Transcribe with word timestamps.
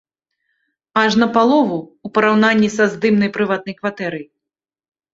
Аж 1.01 1.11
напалову, 1.25 1.77
у 2.09 2.13
параўнанні 2.17 2.73
са 2.79 2.91
здымнай 2.97 3.35
прыватнай 3.39 3.75
кватэрай. 3.81 4.27